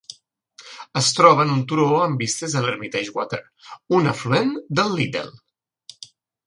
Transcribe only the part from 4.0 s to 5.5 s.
un afluent del Liddel.